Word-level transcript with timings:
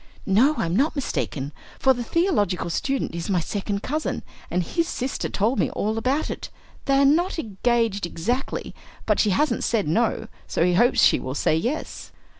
"No, 0.25 0.55
I'm 0.57 0.75
not 0.75 0.95
mistaken; 0.95 1.51
for 1.77 1.93
the 1.93 2.03
theological 2.03 2.71
student 2.71 3.13
is 3.13 3.29
my 3.29 3.39
second 3.39 3.83
cousin, 3.83 4.23
and 4.49 4.63
his 4.63 4.87
sister 4.87 5.29
told 5.29 5.59
me 5.59 5.69
all 5.69 5.95
about 5.99 6.31
it. 6.31 6.49
They 6.85 6.95
are 6.97 7.05
not 7.05 7.37
engaged 7.37 8.07
exactly, 8.07 8.73
but 9.05 9.19
she 9.19 9.29
hasn't 9.29 9.63
said 9.63 9.87
no; 9.87 10.27
so 10.47 10.65
he 10.65 10.73
hopes 10.73 11.03
she 11.03 11.19
will 11.19 11.35
say 11.35 11.55
yes." 11.55 12.11